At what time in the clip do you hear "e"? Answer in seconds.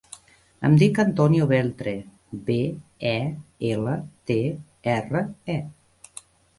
3.13-3.15, 5.61-5.65